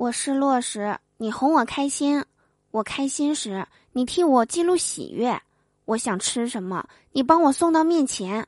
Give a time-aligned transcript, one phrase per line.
[0.00, 2.22] 我失落时，你哄我开心；
[2.70, 5.38] 我开心时，你替我记录喜悦。
[5.84, 8.42] 我想吃什么，你帮我送到面前；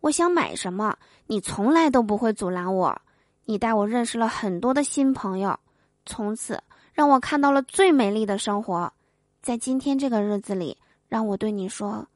[0.00, 0.96] 我想买什么，
[1.26, 2.98] 你从来都不会阻拦我。
[3.44, 5.60] 你带我认识了很多的新朋友，
[6.06, 6.58] 从此
[6.94, 8.90] 让我看到了最美丽的生活。
[9.42, 10.78] 在今天这个日子里，
[11.10, 12.06] 让我对你说：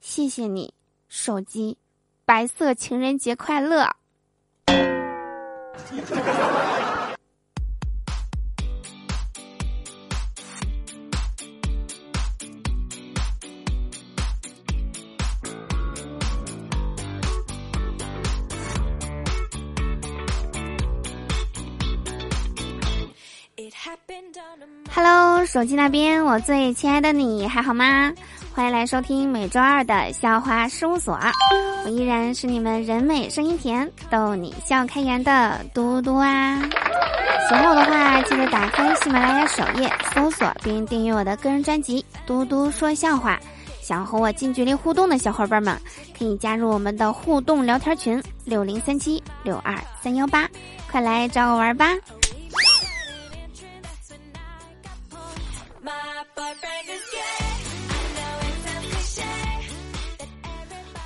[0.00, 0.72] 谢谢你，
[1.10, 1.76] 手机，
[2.24, 3.86] 白色情人节快乐。
[24.94, 28.12] Hello，手机那边，我最亲爱的你还好吗？
[28.52, 31.18] 欢迎来收听每周二的笑话事务所，
[31.84, 36.60] 我依然是你们人美声音甜、逗你笑开颜的嘟嘟啊！
[37.48, 43.36] 喜欢我的话，记得打开喜马拉雅首页搜索并订阅我的个人专辑《嘟嘟说笑话》。
[43.80, 45.76] 想和我近距离互动的小伙伴们，
[46.16, 50.48] 可以加入我们的互动聊天群六零三七六二三幺八，
[50.90, 51.86] 快来找我玩吧！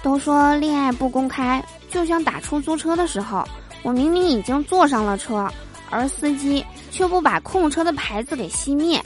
[0.02, 3.42] 都说恋爱不公开，就像打出租车的时候，
[3.82, 5.50] 我明明已经坐上了车，
[5.88, 9.00] 而司机却不把控车的牌子给熄灭。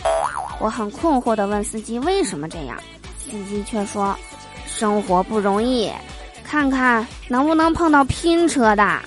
[0.58, 2.77] 我很困惑的问司机为什么这样，
[3.19, 4.19] 司机却说
[4.66, 5.89] ：“生活不容易，
[6.42, 9.00] 看看能不能碰到拼车的。”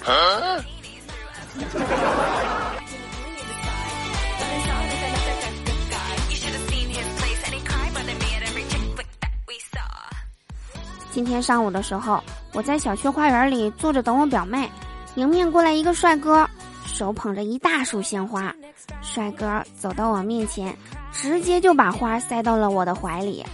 [11.12, 12.24] 今天上午的时候，
[12.54, 14.70] 我在小区花园里坐着等我表妹，
[15.16, 16.50] 迎面过来一个帅哥，
[16.86, 18.54] 手捧着一大束鲜花。
[19.02, 20.74] 帅哥走到我面前，
[21.12, 23.46] 直接就把花塞到了我的怀里，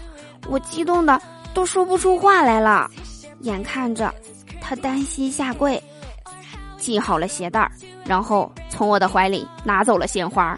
[0.48, 1.20] 我激动的
[1.56, 2.90] 都说不出话来了。
[3.42, 4.14] 眼看着
[4.62, 5.82] 他单膝下跪，
[6.78, 7.70] 系好了鞋带
[8.06, 10.58] 然后从我的怀里拿走了鲜花。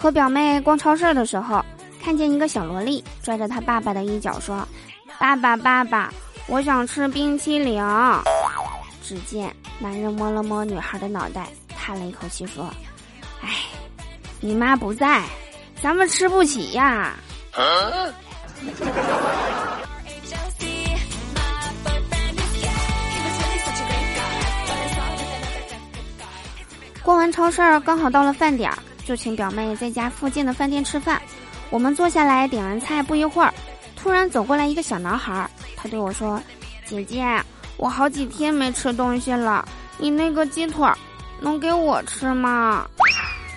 [0.00, 1.62] 和表妹逛超市的时候，
[2.02, 4.66] 看见一个小萝莉拽着她爸爸的衣角说
[5.20, 6.10] ：“爸爸，爸爸，
[6.46, 7.84] 我想吃冰淇淋。”
[9.04, 12.70] 只见男人摸了摸女孩的脑袋，叹了一口气说
[13.44, 13.48] ：“哎，
[14.40, 15.22] 你妈不在，
[15.82, 17.12] 咱们吃不起呀。”
[27.02, 28.78] 逛完超市，刚好到了饭点儿。
[29.10, 31.20] 就请表妹在家附近的饭店吃饭。
[31.68, 33.52] 我们坐下来点完菜，不一会儿，
[33.96, 36.40] 突然走过来一个小男孩，他对我说
[36.86, 37.26] ：“姐姐，
[37.76, 39.66] 我好几天没吃东西了，
[39.98, 40.88] 你那个鸡腿
[41.40, 42.86] 能给我吃吗？”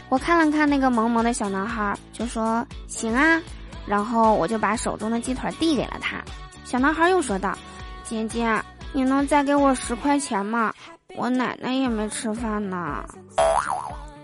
[0.09, 3.39] 我看了看那个萌萌的小男孩，就说：“行啊。”
[3.85, 6.17] 然后我就把手中的鸡腿递给了他。
[6.65, 7.55] 小男孩又说道
[8.03, 8.59] ：“姐姐，
[8.91, 10.73] 你能再给我十块钱吗？
[11.15, 13.05] 我奶奶也没吃饭呢。”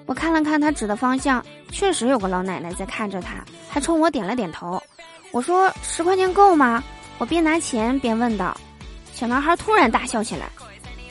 [0.09, 4.81] 我看了看他指的方向，确实有个老奶奶在看着他，还冲我点了点头。
[5.29, 6.83] 我说：“十块钱够吗？”
[7.19, 8.57] 我边拿钱边问道。
[9.13, 10.49] 小男孩突然大笑起来：“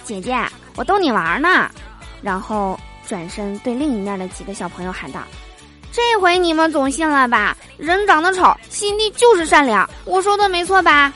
[0.03, 0.37] 姐姐，
[0.75, 1.71] 我逗你玩呢。”
[2.21, 2.77] 然后
[3.07, 5.21] 转身对另一面的几个小朋友喊道
[5.95, 7.57] ：“这回你们总信了吧？
[7.77, 9.89] 人长得丑，心地就是善良。
[10.07, 11.13] 我说的没错吧？”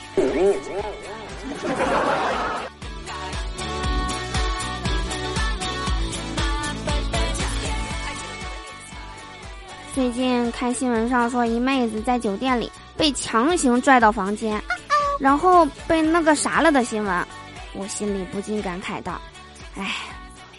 [9.93, 14.59] 最近看新闻上说，一妹子在酒店里被强行拽到房间，
[15.19, 17.27] 然后被那个啥了的新闻，
[17.73, 19.21] 我心里不禁感慨道
[19.77, 19.93] ：“哎，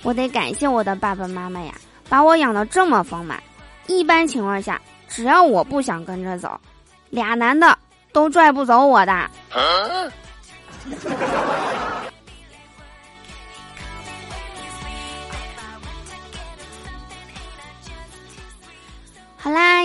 [0.05, 1.75] 我得感谢我的爸爸妈妈呀，
[2.09, 3.43] 把我养的这么丰满。
[3.89, 6.57] 一般情况下，只要我不想跟着走，
[7.11, 7.77] 俩男的
[8.13, 9.61] 都拽不走我的。”好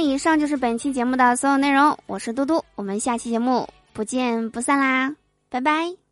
[0.09, 1.95] 以上就是本期节目的所有内容。
[2.07, 5.15] 我是嘟嘟，我们下期节目不见不散啦，
[5.49, 6.08] 拜拜。